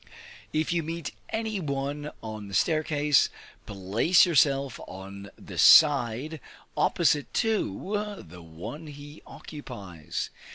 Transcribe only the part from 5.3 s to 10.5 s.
the side opposite to the one he occupies.